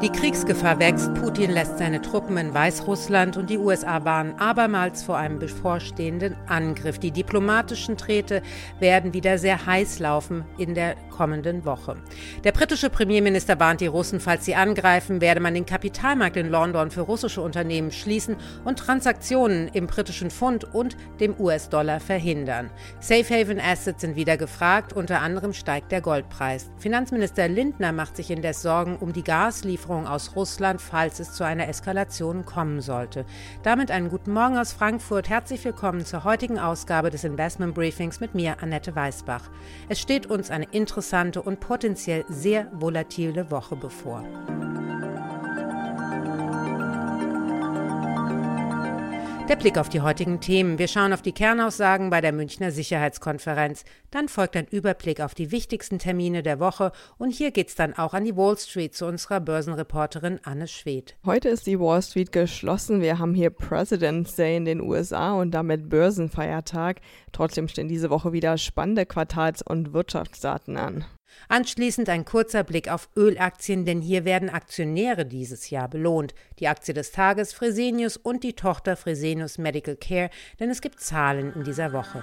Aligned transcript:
Die 0.00 0.10
Kriegsgefahr 0.10 0.78
wächst, 0.78 1.12
Putin 1.14 1.50
lässt 1.50 1.78
seine 1.78 2.00
Truppen 2.00 2.36
in 2.36 2.54
Weißrussland 2.54 3.36
und 3.36 3.50
die 3.50 3.58
USA 3.58 4.04
warnen 4.04 4.38
abermals 4.38 5.02
vor 5.02 5.16
einem 5.16 5.40
bevorstehenden 5.40 6.36
Angriff. 6.46 7.00
Die 7.00 7.10
diplomatischen 7.10 7.96
Träte 7.96 8.42
werden 8.78 9.12
wieder 9.12 9.38
sehr 9.38 9.66
heiß 9.66 9.98
laufen 9.98 10.44
in 10.56 10.76
der 10.76 10.94
kommenden 11.10 11.64
Woche. 11.64 11.96
Der 12.44 12.52
britische 12.52 12.90
Premierminister 12.90 13.58
warnt 13.58 13.80
die 13.80 13.88
Russen, 13.88 14.20
falls 14.20 14.44
sie 14.44 14.54
angreifen, 14.54 15.20
werde 15.20 15.40
man 15.40 15.54
den 15.54 15.66
Kapitalmarkt 15.66 16.36
in 16.36 16.48
London 16.48 16.92
für 16.92 17.00
russische 17.00 17.40
Unternehmen 17.40 17.90
schließen 17.90 18.36
und 18.64 18.78
Transaktionen 18.78 19.66
im 19.66 19.88
britischen 19.88 20.30
Pfund 20.30 20.62
und 20.62 20.96
dem 21.18 21.34
US-Dollar 21.40 21.98
verhindern. 21.98 22.70
Safe 23.00 23.34
Haven 23.34 23.58
Assets 23.58 24.02
sind 24.02 24.14
wieder 24.14 24.36
gefragt, 24.36 24.92
unter 24.92 25.22
anderem 25.22 25.52
steigt 25.52 25.90
der 25.90 26.02
Goldpreis. 26.02 26.70
Finanzminister 26.76 27.48
Lindner 27.48 27.90
macht 27.90 28.14
sich 28.14 28.30
indes 28.30 28.62
Sorgen 28.62 28.96
um 28.96 29.12
die 29.12 29.24
Gaslieferungen 29.24 29.87
Lieferungen 29.88 30.06
aus 30.06 30.36
Russland, 30.36 30.82
falls 30.82 31.18
es 31.18 31.32
zu 31.32 31.44
einer 31.44 31.66
Eskalation 31.66 32.44
kommen 32.44 32.82
sollte. 32.82 33.24
Damit 33.62 33.90
einen 33.90 34.10
guten 34.10 34.34
Morgen 34.34 34.58
aus 34.58 34.72
Frankfurt. 34.72 35.30
Herzlich 35.30 35.64
willkommen 35.64 36.04
zur 36.04 36.24
heutigen 36.24 36.58
Ausgabe 36.58 37.08
des 37.08 37.24
Investment 37.24 37.74
Briefings 37.74 38.20
mit 38.20 38.34
mir, 38.34 38.62
Annette 38.62 38.94
Weißbach. 38.94 39.48
Es 39.88 39.98
steht 39.98 40.26
uns 40.26 40.50
eine 40.50 40.66
interessante 40.72 41.40
und 41.40 41.60
potenziell 41.60 42.26
sehr 42.28 42.66
volatile 42.72 43.50
Woche 43.50 43.76
bevor. 43.76 44.24
Der 49.48 49.56
Blick 49.56 49.78
auf 49.78 49.88
die 49.88 50.02
heutigen 50.02 50.40
Themen. 50.40 50.78
Wir 50.78 50.88
schauen 50.88 51.14
auf 51.14 51.22
die 51.22 51.32
Kernaussagen 51.32 52.10
bei 52.10 52.20
der 52.20 52.32
Münchner 52.32 52.70
Sicherheitskonferenz. 52.70 53.84
Dann 54.10 54.28
folgt 54.28 54.56
ein 54.56 54.66
Überblick 54.66 55.22
auf 55.22 55.34
die 55.34 55.50
wichtigsten 55.50 55.98
Termine 55.98 56.42
der 56.42 56.60
Woche. 56.60 56.92
Und 57.16 57.30
hier 57.30 57.50
geht's 57.50 57.74
dann 57.74 57.94
auch 57.94 58.12
an 58.12 58.26
die 58.26 58.36
Wall 58.36 58.58
Street 58.58 58.94
zu 58.94 59.06
unserer 59.06 59.40
Börsenreporterin 59.40 60.38
Anne 60.42 60.68
Schwedt. 60.68 61.16
Heute 61.24 61.48
ist 61.48 61.66
die 61.66 61.80
Wall 61.80 62.02
Street 62.02 62.30
geschlossen. 62.30 63.00
Wir 63.00 63.18
haben 63.18 63.32
hier 63.32 63.48
President's 63.48 64.36
Day 64.36 64.54
in 64.54 64.66
den 64.66 64.82
USA 64.82 65.32
und 65.32 65.52
damit 65.52 65.88
Börsenfeiertag. 65.88 67.00
Trotzdem 67.32 67.68
stehen 67.68 67.88
diese 67.88 68.10
Woche 68.10 68.34
wieder 68.34 68.58
spannende 68.58 69.06
Quartals- 69.06 69.62
und 69.62 69.94
Wirtschaftsdaten 69.94 70.76
an. 70.76 71.06
Anschließend 71.48 72.08
ein 72.08 72.24
kurzer 72.24 72.64
Blick 72.64 72.90
auf 72.90 73.08
Ölaktien, 73.16 73.84
denn 73.84 74.00
hier 74.00 74.24
werden 74.24 74.50
Aktionäre 74.50 75.24
dieses 75.26 75.70
Jahr 75.70 75.88
belohnt. 75.88 76.34
Die 76.58 76.68
Aktie 76.68 76.94
des 76.94 77.12
Tages 77.12 77.52
Fresenius 77.52 78.16
und 78.16 78.42
die 78.44 78.54
Tochter 78.54 78.96
Fresenius 78.96 79.58
Medical 79.58 79.96
Care, 79.96 80.30
denn 80.58 80.70
es 80.70 80.80
gibt 80.80 81.00
Zahlen 81.00 81.52
in 81.54 81.64
dieser 81.64 81.92
Woche. 81.92 82.22